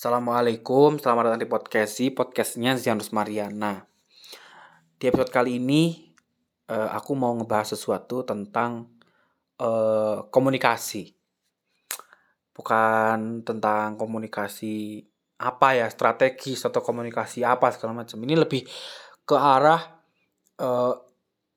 Assalamualaikum, 0.00 0.96
selamat 0.96 1.28
datang 1.28 1.44
di 1.44 1.50
podcast 1.52 2.00
si 2.00 2.08
podcastnya 2.08 2.72
Zianus 2.72 3.12
Mariana. 3.12 3.84
Di 4.96 5.12
episode 5.12 5.28
kali 5.28 5.60
ini 5.60 6.08
uh, 6.72 6.88
aku 6.96 7.12
mau 7.12 7.36
ngebahas 7.36 7.76
sesuatu 7.76 8.24
tentang 8.24 8.88
uh, 9.60 10.24
komunikasi. 10.32 11.12
Bukan 12.56 13.44
tentang 13.44 14.00
komunikasi 14.00 15.04
apa 15.36 15.76
ya 15.76 15.84
strategis 15.92 16.64
atau 16.64 16.80
komunikasi 16.80 17.44
apa 17.44 17.68
segala 17.68 18.00
macam. 18.00 18.24
Ini 18.24 18.40
lebih 18.40 18.64
ke 19.28 19.36
arah 19.36 20.00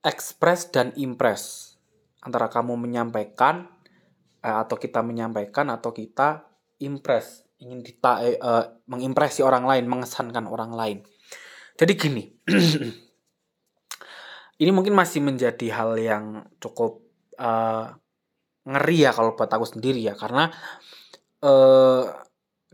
ekspres 0.03 0.67
dan 0.67 0.91
impres 0.99 1.79
antara 2.19 2.51
kamu 2.51 2.75
menyampaikan 2.75 3.71
atau 4.43 4.75
kita 4.75 4.99
menyampaikan 4.99 5.71
atau 5.71 5.95
kita 5.95 6.43
impres 6.83 7.47
ingin 7.63 7.79
dita 7.79 8.19
uh, 8.19 8.65
mengimpresi 8.91 9.39
orang 9.39 9.63
lain, 9.63 9.87
mengesankan 9.87 10.51
orang 10.51 10.75
lain. 10.75 10.97
Jadi 11.79 11.93
gini, 11.95 12.23
ini 14.61 14.71
mungkin 14.75 14.93
masih 14.93 15.23
menjadi 15.23 15.67
hal 15.71 15.95
yang 15.95 16.43
cukup 16.59 17.07
uh, 17.39 17.95
ngeri 18.67 19.07
ya 19.07 19.15
kalau 19.15 19.39
buat 19.39 19.47
aku 19.47 19.79
sendiri 19.79 20.03
ya, 20.03 20.13
karena 20.19 20.51
uh, 21.41 22.03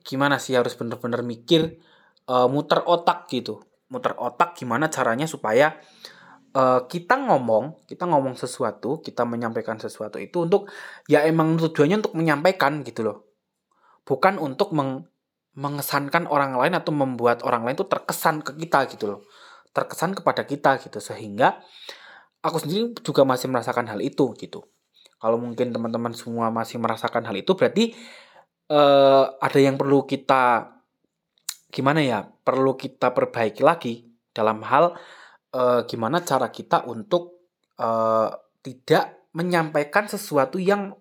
gimana 0.02 0.41
sih 0.41 0.57
harus 0.57 0.73
bener-bener 0.73 1.21
mikir, 1.21 1.77
uh, 2.25 2.49
muter 2.49 2.81
otak 2.81 3.30
gitu, 3.30 3.61
muter 3.94 4.17
otak 4.17 4.58
gimana 4.58 4.89
caranya 4.89 5.30
supaya 5.30 5.77
uh, 6.58 6.89
kita 6.89 7.13
ngomong, 7.30 7.85
kita 7.85 8.09
ngomong 8.09 8.35
sesuatu, 8.35 9.05
kita 9.05 9.21
menyampaikan 9.23 9.77
sesuatu 9.77 10.17
itu 10.17 10.49
untuk 10.49 10.67
ya 11.05 11.23
emang 11.30 11.61
tujuannya 11.61 12.03
untuk 12.03 12.17
menyampaikan 12.17 12.81
gitu 12.83 13.05
loh 13.05 13.28
bukan 14.09 14.41
untuk 14.41 14.73
meng 14.73 15.05
mengesankan 15.54 16.26
orang 16.30 16.55
lain 16.55 16.73
atau 16.77 16.90
membuat 16.90 17.44
orang 17.44 17.67
lain 17.67 17.76
itu 17.76 17.86
terkesan 17.86 18.41
ke 18.41 18.58
kita 18.58 18.90
gitu 18.90 19.06
loh. 19.06 19.22
Terkesan 19.75 20.16
kepada 20.17 20.47
kita 20.47 20.80
gitu. 20.80 20.97
Sehingga 21.03 21.59
aku 22.42 22.64
sendiri 22.64 22.95
juga 23.03 23.28
masih 23.28 23.52
merasakan 23.52 23.92
hal 23.92 24.00
itu 24.00 24.31
gitu. 24.39 24.66
Kalau 25.20 25.36
mungkin 25.36 25.75
teman-teman 25.75 26.16
semua 26.16 26.48
masih 26.48 26.80
merasakan 26.80 27.28
hal 27.28 27.36
itu 27.36 27.52
berarti 27.59 27.92
uh, 28.72 29.36
ada 29.36 29.59
yang 29.59 29.75
perlu 29.75 30.08
kita 30.08 30.72
gimana 31.70 32.02
ya 32.02 32.20
perlu 32.23 32.73
kita 32.80 33.11
perbaiki 33.11 33.61
lagi 33.61 34.08
dalam 34.31 34.64
hal 34.64 34.95
uh, 35.53 35.83
gimana 35.86 36.23
cara 36.23 36.48
kita 36.50 36.88
untuk 36.88 37.52
uh, 37.78 38.31
tidak 38.64 39.28
menyampaikan 39.36 40.09
sesuatu 40.09 40.58
yang 40.58 40.95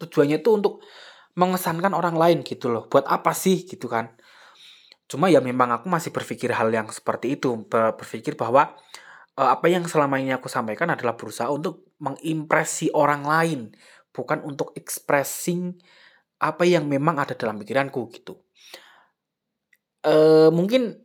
tujuannya 0.00 0.40
itu 0.40 0.50
untuk 0.54 0.80
mengesankan 1.34 1.92
orang 1.94 2.14
lain 2.14 2.38
gitu 2.46 2.70
loh. 2.70 2.86
Buat 2.86 3.10
apa 3.10 3.34
sih 3.34 3.66
gitu 3.66 3.90
kan? 3.90 4.14
Cuma 5.10 5.28
ya 5.28 5.42
memang 5.44 5.70
aku 5.74 5.86
masih 5.90 6.10
berpikir 6.14 6.54
hal 6.54 6.72
yang 6.72 6.88
seperti 6.88 7.36
itu, 7.36 7.54
berpikir 7.68 8.38
bahwa 8.38 8.72
uh, 9.36 9.50
apa 9.52 9.66
yang 9.68 9.84
selama 9.84 10.16
ini 10.22 10.32
aku 10.32 10.48
sampaikan 10.48 10.90
adalah 10.94 11.18
berusaha 11.18 11.50
untuk 11.50 11.92
mengimpresi 12.00 12.90
orang 12.94 13.22
lain, 13.26 13.60
bukan 14.14 14.42
untuk 14.46 14.72
expressing 14.78 15.76
apa 16.40 16.64
yang 16.66 16.88
memang 16.88 17.20
ada 17.20 17.36
dalam 17.36 17.60
pikiranku 17.60 18.10
gitu. 18.14 18.40
Uh, 20.04 20.52
mungkin 20.52 21.00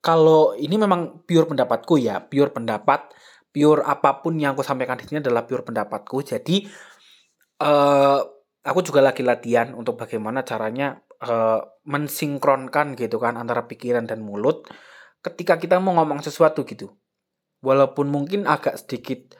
kalau 0.00 0.56
ini 0.56 0.78
memang 0.80 1.24
pure 1.26 1.44
pendapatku 1.44 2.00
ya, 2.00 2.22
pure 2.24 2.48
pendapat, 2.54 3.12
pure 3.52 3.84
apa 3.84 4.22
pun 4.22 4.38
yang 4.38 4.56
aku 4.56 4.64
sampaikan 4.64 4.96
di 4.96 5.04
sini 5.04 5.20
adalah 5.20 5.44
pure 5.44 5.66
pendapatku. 5.66 6.22
Jadi 6.24 6.64
uh, 7.60 8.37
aku 8.64 8.80
juga 8.82 9.00
lagi 9.04 9.22
latihan 9.22 9.74
untuk 9.74 9.98
bagaimana 10.00 10.42
caranya 10.42 10.98
uh, 11.22 11.62
mensinkronkan 11.86 12.98
gitu 12.98 13.18
kan 13.18 13.38
antara 13.38 13.66
pikiran 13.66 14.06
dan 14.06 14.22
mulut 14.22 14.66
ketika 15.22 15.58
kita 15.58 15.82
mau 15.82 15.94
ngomong 15.98 16.22
sesuatu 16.22 16.62
gitu. 16.66 16.94
Walaupun 17.58 18.06
mungkin 18.06 18.46
agak 18.46 18.78
sedikit 18.78 19.34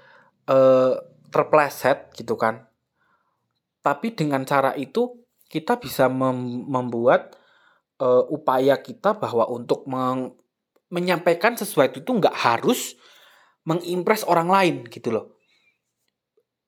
uh, 0.50 0.98
terpleset 1.30 2.10
gitu 2.18 2.34
kan. 2.34 2.66
Tapi 3.78 4.10
dengan 4.10 4.42
cara 4.42 4.74
itu 4.74 5.22
kita 5.46 5.78
bisa 5.78 6.10
mem 6.10 6.66
membuat 6.66 7.38
uh, 8.02 8.26
upaya 8.26 8.82
kita 8.82 9.16
bahwa 9.16 9.46
untuk 9.46 9.86
meng 9.86 10.34
menyampaikan 10.90 11.54
sesuatu 11.54 12.00
itu 12.00 12.10
nggak 12.10 12.34
harus 12.34 12.98
mengimpress 13.68 14.24
orang 14.26 14.48
lain 14.50 14.76
gitu 14.88 15.14
loh. 15.14 15.38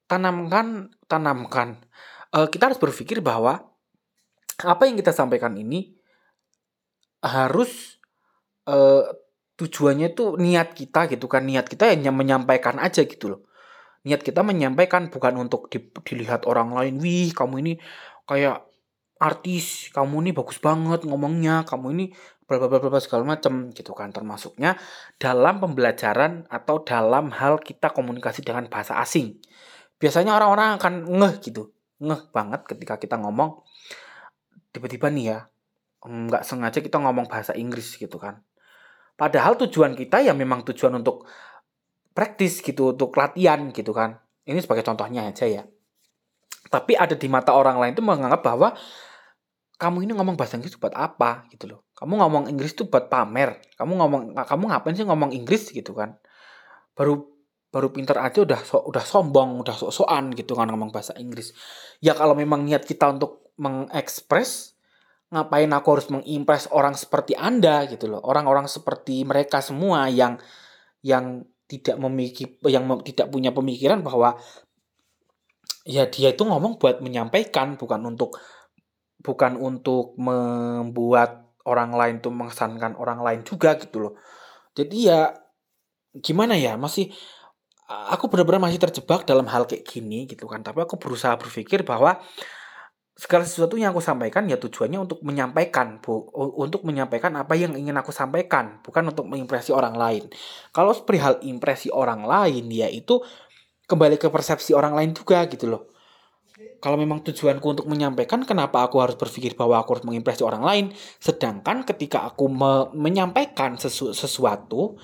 Tanamkan, 0.06 0.92
tanamkan 1.08 1.80
uh, 2.34 2.48
kita 2.48 2.70
harus 2.70 2.80
berpikir 2.80 3.22
bahwa 3.22 3.58
apa 4.60 4.82
yang 4.86 4.96
kita 4.98 5.10
sampaikan 5.14 5.56
ini 5.56 5.96
harus 7.24 8.00
uh, 8.68 9.04
tujuannya 9.56 10.16
itu 10.16 10.36
niat 10.40 10.72
kita 10.72 11.08
gitu 11.12 11.26
kan. 11.28 11.44
Niat 11.44 11.68
kita 11.68 11.92
hanya 11.92 12.12
menyampaikan 12.12 12.80
aja 12.80 13.04
gitu 13.04 13.36
loh. 13.36 13.40
Niat 14.08 14.24
kita 14.24 14.40
menyampaikan 14.40 15.12
bukan 15.12 15.36
untuk 15.36 15.68
di, 15.68 15.84
dilihat 15.84 16.48
orang 16.48 16.72
lain 16.72 16.96
wih 17.00 17.36
kamu 17.36 17.60
ini 17.60 17.72
kayak 18.24 18.64
artis 19.20 19.92
kamu 19.92 20.24
ini 20.24 20.30
bagus 20.32 20.56
banget 20.56 21.04
ngomongnya 21.04 21.68
kamu 21.68 21.92
ini 21.92 22.06
bla 22.48 22.56
bla 22.56 23.00
segala 23.00 23.36
macam 23.36 23.68
gitu 23.76 23.92
kan. 23.92 24.08
Termasuknya 24.12 24.80
dalam 25.20 25.60
pembelajaran 25.60 26.48
atau 26.48 26.80
dalam 26.80 27.28
hal 27.36 27.60
kita 27.60 27.92
komunikasi 27.92 28.40
dengan 28.40 28.64
bahasa 28.72 28.96
asing. 28.96 29.36
Biasanya 30.00 30.32
orang-orang 30.32 30.80
akan 30.80 30.94
ngeh 31.20 31.34
gitu 31.44 31.68
ngeh 32.00 32.22
banget 32.32 32.64
ketika 32.64 32.96
kita 32.96 33.20
ngomong 33.20 33.60
tiba-tiba 34.72 35.12
nih 35.12 35.24
ya 35.36 35.38
nggak 36.00 36.42
sengaja 36.48 36.80
kita 36.80 36.96
ngomong 36.96 37.28
bahasa 37.28 37.52
Inggris 37.52 38.00
gitu 38.00 38.16
kan. 38.16 38.40
Padahal 39.20 39.60
tujuan 39.60 39.92
kita 39.92 40.24
ya 40.24 40.32
memang 40.32 40.64
tujuan 40.64 40.96
untuk 40.96 41.28
praktis 42.16 42.64
gitu 42.64 42.96
untuk 42.96 43.12
latihan 43.20 43.68
gitu 43.68 43.92
kan. 43.92 44.16
Ini 44.48 44.64
sebagai 44.64 44.80
contohnya 44.80 45.28
aja 45.28 45.44
ya. 45.44 45.62
Tapi 46.72 46.96
ada 46.96 47.12
di 47.12 47.28
mata 47.28 47.52
orang 47.52 47.76
lain 47.76 47.92
itu 47.92 48.00
menganggap 48.00 48.40
bahwa 48.40 48.72
kamu 49.80 50.08
ini 50.08 50.12
ngomong 50.16 50.36
bahasa 50.40 50.56
Inggris 50.56 50.76
buat 50.76 50.96
apa? 50.96 51.44
gitu 51.52 51.68
loh. 51.68 51.80
Kamu 51.96 52.16
ngomong 52.20 52.44
Inggris 52.48 52.72
itu 52.72 52.88
buat 52.88 53.12
pamer. 53.12 53.60
Kamu 53.76 53.92
ngomong 54.00 54.22
kamu 54.36 54.64
ngapain 54.72 54.96
sih 54.96 55.04
ngomong 55.04 55.36
Inggris? 55.36 55.68
gitu 55.68 55.92
kan. 55.92 56.16
Baru 56.96 57.39
baru 57.70 57.94
pinter 57.94 58.18
aja 58.18 58.42
udah 58.42 58.60
so, 58.66 58.82
udah 58.82 59.02
sombong, 59.02 59.62
udah 59.62 59.74
sok-sokan 59.74 60.34
gitu 60.34 60.58
kan 60.58 60.66
ngomong 60.70 60.90
bahasa 60.90 61.14
Inggris. 61.16 61.54
Ya 62.02 62.18
kalau 62.18 62.34
memang 62.34 62.66
niat 62.66 62.82
kita 62.82 63.14
untuk 63.14 63.54
mengekspres, 63.62 64.74
ngapain 65.30 65.70
aku 65.70 65.88
harus 65.94 66.08
mengimpress 66.10 66.66
orang 66.74 66.98
seperti 66.98 67.38
Anda 67.38 67.86
gitu 67.86 68.10
loh. 68.10 68.20
Orang-orang 68.26 68.66
seperti 68.66 69.22
mereka 69.22 69.62
semua 69.62 70.10
yang 70.10 70.42
yang 71.06 71.46
tidak 71.70 71.96
memikir 72.02 72.58
yang 72.66 72.90
tidak 73.06 73.30
punya 73.30 73.54
pemikiran 73.54 74.02
bahwa 74.02 74.34
ya 75.86 76.10
dia 76.10 76.34
itu 76.34 76.42
ngomong 76.42 76.82
buat 76.82 76.98
menyampaikan 76.98 77.78
bukan 77.78 78.02
untuk 78.10 78.34
bukan 79.22 79.54
untuk 79.54 80.18
membuat 80.18 81.54
orang 81.62 81.94
lain 81.94 82.18
tuh 82.18 82.34
mengesankan 82.34 82.98
orang 82.98 83.22
lain 83.22 83.40
juga 83.46 83.78
gitu 83.78 84.10
loh. 84.10 84.14
Jadi 84.74 85.06
ya 85.06 85.30
gimana 86.10 86.58
ya 86.58 86.74
masih 86.74 87.14
aku 87.90 88.30
benar-benar 88.30 88.62
masih 88.70 88.78
terjebak 88.78 89.26
dalam 89.26 89.50
hal 89.50 89.66
kayak 89.66 89.82
gini 89.82 90.30
gitu 90.30 90.46
kan. 90.46 90.62
Tapi 90.62 90.86
aku 90.86 90.94
berusaha 90.94 91.34
berpikir 91.34 91.82
bahwa 91.82 92.22
segala 93.18 93.44
sesuatu 93.44 93.76
yang 93.76 93.90
aku 93.92 94.00
sampaikan 94.00 94.46
ya 94.46 94.56
tujuannya 94.56 95.02
untuk 95.02 95.20
menyampaikan 95.26 95.98
bu. 95.98 96.30
Untuk 96.56 96.86
menyampaikan 96.86 97.34
apa 97.34 97.58
yang 97.58 97.74
ingin 97.74 97.98
aku 97.98 98.14
sampaikan 98.14 98.78
bukan 98.86 99.10
untuk 99.10 99.26
mengimpresi 99.26 99.74
orang 99.74 99.98
lain. 99.98 100.30
Kalau 100.70 100.94
perihal 101.02 101.42
impresi 101.42 101.90
orang 101.90 102.22
lain 102.22 102.70
ya 102.70 102.86
itu 102.86 103.18
kembali 103.90 104.22
ke 104.22 104.30
persepsi 104.30 104.70
orang 104.70 104.94
lain 104.94 105.10
juga 105.10 105.42
gitu 105.50 105.66
loh. 105.66 105.90
Kalau 106.80 106.96
memang 106.96 107.20
tujuanku 107.20 107.76
untuk 107.76 107.86
menyampaikan 107.88 108.44
kenapa 108.44 108.84
aku 108.84 109.00
harus 109.00 109.16
berpikir 109.16 109.52
bahwa 109.52 109.80
aku 109.80 109.96
harus 109.96 110.04
mengimpresi 110.06 110.40
orang 110.40 110.64
lain? 110.64 110.84
Sedangkan 111.20 111.84
ketika 111.84 112.24
aku 112.24 112.48
me 112.48 112.88
menyampaikan 112.96 113.76
sesu 113.76 114.16
sesuatu 114.16 114.96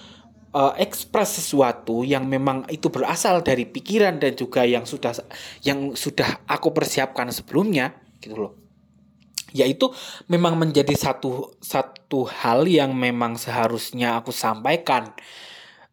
uh, 0.54 0.75
ekspres 0.78 1.43
sesuatu 1.43 2.06
yang 2.06 2.28
memang 2.28 2.69
itu 2.70 2.93
berasal 2.93 3.43
dari 3.43 3.66
pikiran 3.66 4.20
dan 4.20 4.37
juga 4.37 4.62
yang 4.62 4.84
sudah 4.87 5.16
yang 5.64 5.96
sudah 5.96 6.46
aku 6.46 6.70
persiapkan 6.70 7.32
sebelumnya 7.32 7.96
gitu 8.22 8.37
loh. 8.37 8.52
Yaitu 9.56 9.88
memang 10.28 10.60
menjadi 10.60 10.93
satu 10.93 11.56
satu 11.58 12.28
hal 12.28 12.69
yang 12.69 12.93
memang 12.93 13.40
seharusnya 13.40 14.20
aku 14.20 14.31
sampaikan 14.31 15.16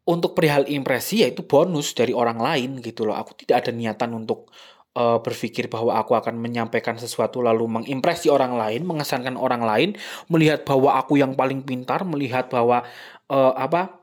untuk 0.04 0.36
perihal 0.36 0.68
impresi 0.68 1.24
yaitu 1.24 1.48
bonus 1.48 1.96
dari 1.96 2.12
orang 2.12 2.38
lain 2.38 2.84
gitu 2.84 3.08
loh. 3.08 3.16
Aku 3.16 3.34
tidak 3.40 3.64
ada 3.64 3.72
niatan 3.72 4.12
untuk 4.12 4.52
uh, 4.98 5.20
berpikir 5.20 5.68
bahwa 5.70 5.98
aku 5.98 6.18
akan 6.18 6.38
menyampaikan 6.38 6.98
sesuatu 6.98 7.42
lalu 7.42 7.66
mengimpresi 7.70 8.30
orang 8.30 8.56
lain 8.58 8.86
mengesankan 8.86 9.36
orang 9.36 9.64
lain 9.64 9.90
melihat 10.30 10.64
bahwa 10.68 10.98
aku 10.98 11.18
yang 11.20 11.34
paling 11.34 11.66
pintar 11.66 12.06
melihat 12.06 12.50
bahwa 12.50 12.86
uh, 13.30 13.54
apa 13.58 14.03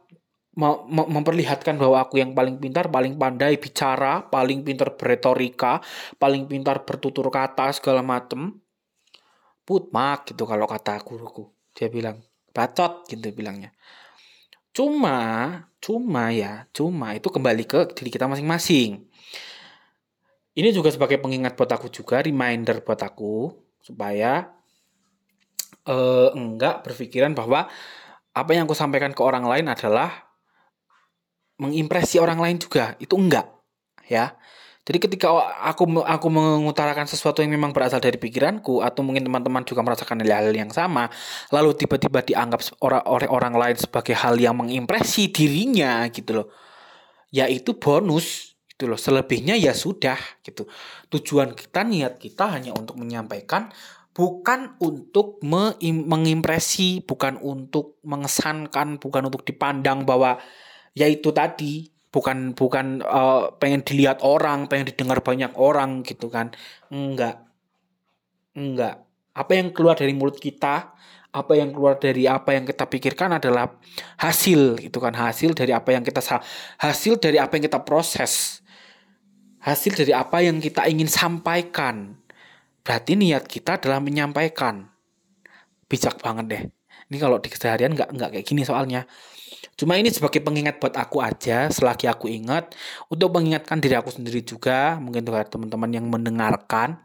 memperlihatkan 0.57 1.79
bahwa 1.79 2.03
aku 2.03 2.19
yang 2.19 2.35
paling 2.35 2.59
pintar, 2.59 2.91
paling 2.91 3.15
pandai 3.15 3.55
bicara, 3.55 4.27
paling 4.27 4.67
pintar 4.67 4.99
berretorika, 4.99 5.79
paling 6.19 6.51
pintar 6.51 6.83
bertutur 6.83 7.31
kata 7.31 7.71
segala 7.71 8.03
macem. 8.03 8.59
putmak 9.61 10.27
gitu 10.27 10.51
kalau 10.51 10.67
kata 10.67 10.99
guruku. 11.07 11.47
Dia 11.79 11.87
bilang 11.87 12.19
bacot 12.51 13.07
gitu 13.07 13.23
bilangnya. 13.31 13.71
Cuma 14.75 15.19
cuma 15.79 16.35
ya 16.35 16.67
cuma 16.75 17.15
itu 17.15 17.31
kembali 17.31 17.65
ke 17.71 17.95
diri 17.95 18.11
kita 18.11 18.27
masing-masing. 18.27 19.07
Ini 20.59 20.75
juga 20.75 20.91
sebagai 20.91 21.23
pengingat 21.23 21.55
buat 21.55 21.71
aku 21.71 21.87
juga 21.87 22.19
reminder 22.19 22.83
buat 22.83 22.99
aku 22.99 23.55
supaya 23.79 24.51
uh, 25.87 26.35
enggak 26.35 26.83
berpikiran 26.83 27.31
bahwa 27.39 27.71
apa 28.35 28.51
yang 28.51 28.67
aku 28.67 28.75
sampaikan 28.75 29.15
ke 29.15 29.23
orang 29.23 29.47
lain 29.47 29.71
adalah 29.71 30.30
mengimpresi 31.61 32.17
orang 32.17 32.41
lain 32.41 32.57
juga 32.57 32.97
itu 32.97 33.13
enggak 33.15 33.47
ya 34.09 34.35
jadi 34.81 35.07
ketika 35.07 35.29
aku 35.61 36.03
aku 36.03 36.27
mengutarakan 36.33 37.05
sesuatu 37.05 37.45
yang 37.45 37.53
memang 37.53 37.71
berasal 37.71 38.01
dari 38.01 38.17
pikiranku 38.17 38.81
atau 38.81 39.05
mungkin 39.05 39.29
teman-teman 39.29 39.63
juga 39.63 39.85
merasakan 39.85 40.25
hal-hal 40.25 40.51
yang 40.51 40.73
sama, 40.73 41.07
lalu 41.55 41.77
tiba-tiba 41.77 42.25
dianggap 42.25 42.65
oleh 42.83 43.29
orang 43.29 43.55
lain 43.55 43.77
sebagai 43.79 44.17
hal 44.19 44.41
yang 44.41 44.59
mengimpresi 44.59 45.31
dirinya 45.31 46.03
gitu 46.09 46.43
loh. 46.43 46.47
Ya 47.31 47.47
itu 47.47 47.77
bonus 47.77 48.57
gitu 48.73 48.89
loh. 48.89 48.97
Selebihnya 48.97 49.55
ya 49.61 49.77
sudah 49.77 50.19
gitu. 50.41 50.65
Tujuan 51.13 51.53
kita 51.55 51.85
niat 51.85 52.17
kita 52.17 52.49
hanya 52.49 52.73
untuk 52.73 52.97
menyampaikan 52.97 53.69
bukan 54.11 54.75
untuk 54.83 55.39
mengimpresi, 55.45 57.05
bukan 57.07 57.39
untuk 57.39 58.03
mengesankan, 58.03 58.99
bukan 58.99 59.23
untuk 59.29 59.47
dipandang 59.47 60.03
bahwa 60.03 60.43
ya 61.01 61.09
itu 61.09 61.33
tadi 61.33 61.89
bukan 62.13 62.53
bukan 62.53 63.01
uh, 63.01 63.55
pengen 63.57 63.81
dilihat 63.81 64.21
orang, 64.21 64.69
pengen 64.69 64.93
didengar 64.93 65.25
banyak 65.25 65.57
orang 65.57 66.05
gitu 66.05 66.29
kan. 66.29 66.53
Enggak. 66.93 67.41
Enggak. 68.53 69.07
Apa 69.33 69.53
yang 69.57 69.73
keluar 69.73 69.97
dari 69.97 70.13
mulut 70.13 70.37
kita, 70.37 70.93
apa 71.31 71.53
yang 71.55 71.71
keluar 71.71 71.97
dari 71.97 72.27
apa 72.27 72.53
yang 72.53 72.67
kita 72.67 72.85
pikirkan 72.91 73.39
adalah 73.39 73.79
hasil 74.19 74.83
itu 74.83 74.99
kan 74.99 75.15
hasil 75.15 75.55
dari 75.55 75.71
apa 75.71 75.95
yang 75.95 76.03
kita 76.03 76.19
hasil 76.83 77.23
dari 77.23 77.39
apa 77.39 77.57
yang 77.57 77.65
kita 77.65 77.81
proses. 77.87 78.61
Hasil 79.61 79.93
dari 79.93 80.13
apa 80.13 80.41
yang 80.45 80.61
kita 80.61 80.89
ingin 80.91 81.07
sampaikan. 81.09 82.17
Berarti 82.81 83.13
niat 83.15 83.45
kita 83.45 83.77
adalah 83.77 84.01
menyampaikan. 84.01 84.89
Bijak 85.85 86.17
banget 86.25 86.47
deh. 86.49 86.63
Ini 87.13 87.17
kalau 87.21 87.37
di 87.39 87.53
keseharian 87.53 87.93
nggak 87.93 88.11
nggak 88.17 88.31
kayak 88.35 88.47
gini 88.47 88.63
soalnya. 88.65 89.05
Cuma 89.79 89.97
ini 89.97 90.13
sebagai 90.13 90.45
pengingat 90.45 90.77
buat 90.77 90.93
aku 90.93 91.25
aja, 91.25 91.73
selagi 91.73 92.05
aku 92.07 92.29
ingat, 92.29 92.77
untuk 93.09 93.33
mengingatkan 93.33 93.81
diri 93.81 93.97
aku 93.97 94.13
sendiri 94.13 94.45
juga, 94.45 95.01
mungkin 95.01 95.25
juga 95.25 95.47
teman-teman 95.49 95.91
yang 95.91 96.07
mendengarkan, 96.09 97.01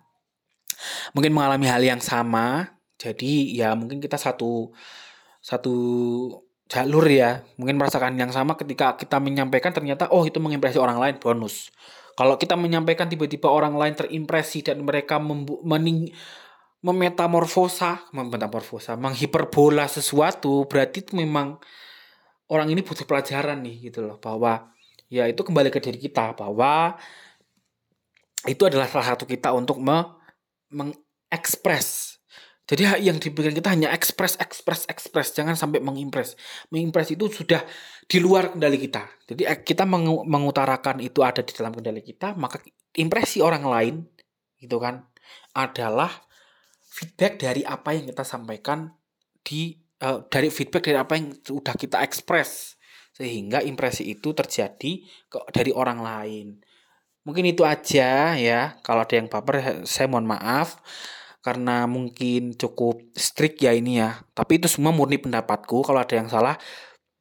mungkin 1.15 1.31
mengalami 1.31 1.65
hal 1.71 1.81
yang 1.83 2.01
sama. 2.03 2.75
Jadi 2.99 3.55
ya 3.55 3.75
mungkin 3.75 3.99
kita 3.99 4.15
satu 4.19 4.71
satu 5.39 5.75
jalur 6.65 7.05
ya, 7.07 7.45
mungkin 7.55 7.77
merasakan 7.79 8.17
yang 8.17 8.33
sama 8.33 8.57
ketika 8.59 8.97
kita 8.97 9.21
menyampaikan 9.21 9.71
ternyata 9.71 10.09
oh 10.11 10.25
itu 10.27 10.41
mengimpresi 10.41 10.81
orang 10.81 10.99
lain 10.99 11.15
bonus. 11.21 11.71
Kalau 12.15 12.39
kita 12.39 12.55
menyampaikan 12.55 13.11
tiba-tiba 13.11 13.51
orang 13.51 13.75
lain 13.75 13.91
terimpresi 13.95 14.63
dan 14.63 14.79
mereka 14.83 15.19
mening 15.19 16.15
memetamorfosa, 16.85 18.07
memetamorfosa, 18.13 18.93
menghiperbola 18.93 19.89
sesuatu, 19.89 20.69
berarti 20.69 21.01
itu 21.01 21.17
memang 21.17 21.57
orang 22.51 22.67
ini 22.69 22.81
butuh 22.85 23.05
pelajaran 23.09 23.61
nih 23.65 23.89
gitu 23.89 24.05
loh 24.05 24.17
bahwa 24.21 24.69
ya 25.09 25.25
itu 25.29 25.41
kembali 25.41 25.69
ke 25.73 25.79
diri 25.81 25.97
kita 25.97 26.33
bahwa 26.37 26.97
itu 28.45 28.61
adalah 28.65 28.85
salah 28.85 29.15
satu 29.15 29.25
kita 29.25 29.53
untuk 29.53 29.81
me 29.81 30.05
mengekspres. 30.69 32.17
Jadi 32.65 33.05
yang 33.05 33.21
diberikan 33.21 33.53
kita 33.53 33.69
hanya 33.69 33.93
ekspres 33.93 34.41
ekspres 34.41 34.89
ekspres 34.89 35.37
jangan 35.37 35.53
sampai 35.53 35.77
mengimpress 35.85 36.33
mengimpress 36.73 37.13
itu 37.13 37.29
sudah 37.29 37.61
di 38.09 38.17
luar 38.17 38.53
kendali 38.53 38.81
kita. 38.81 39.05
Jadi 39.29 39.45
eh, 39.45 39.61
kita 39.61 39.85
meng 39.85 40.25
mengutarakan 40.25 40.97
itu 41.01 41.21
ada 41.21 41.45
di 41.45 41.53
dalam 41.53 41.77
kendali 41.77 42.01
kita 42.01 42.33
maka 42.33 42.57
impresi 42.97 43.37
orang 43.41 43.63
lain 43.69 43.95
gitu 44.57 44.81
kan 44.81 45.05
adalah 45.53 46.09
feedback 46.81 47.37
dari 47.37 47.61
apa 47.61 47.93
yang 47.93 48.09
kita 48.09 48.25
sampaikan 48.25 48.89
di 49.45 49.84
uh, 50.03 50.25
dari 50.27 50.49
feedback 50.51 50.91
dari 50.91 50.99
apa 50.99 51.13
yang 51.15 51.31
sudah 51.39 51.75
kita 51.77 52.01
ekspres 52.03 52.75
sehingga 53.15 53.63
impresi 53.63 54.11
itu 54.11 54.35
terjadi 54.35 54.99
ke, 55.31 55.37
dari 55.55 55.71
orang 55.71 55.99
lain. 56.03 56.47
Mungkin 57.25 57.47
itu 57.47 57.63
aja 57.63 58.35
ya. 58.35 58.77
Kalau 58.83 59.01
ada 59.01 59.15
yang 59.15 59.31
baper 59.31 59.87
saya 59.87 60.05
mohon 60.11 60.27
maaf 60.27 60.83
karena 61.41 61.85
mungkin 61.85 62.53
cukup 62.57 63.01
strict 63.15 63.63
ya 63.63 63.71
ini 63.71 64.03
ya. 64.03 64.19
Tapi 64.35 64.59
itu 64.61 64.67
semua 64.69 64.91
murni 64.91 65.17
pendapatku. 65.17 65.81
Kalau 65.81 66.01
ada 66.03 66.13
yang 66.13 66.27
salah 66.29 66.59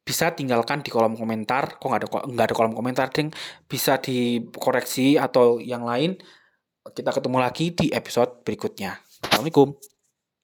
bisa 0.05 0.35
tinggalkan 0.37 0.85
di 0.85 0.93
kolom 0.93 1.17
komentar. 1.17 1.81
Kok 1.81 1.87
nggak 1.89 2.01
ada 2.05 2.07
nggak 2.29 2.45
ada 2.51 2.55
kolom 2.55 2.75
komentar, 2.77 3.07
ding? 3.09 3.33
Bisa 3.65 3.97
dikoreksi 3.97 5.17
atau 5.17 5.57
yang 5.57 5.81
lain. 5.81 6.19
Kita 6.85 7.09
ketemu 7.09 7.37
lagi 7.41 7.73
di 7.73 7.89
episode 7.89 8.45
berikutnya. 8.45 9.01
Assalamualaikum. 9.25 9.94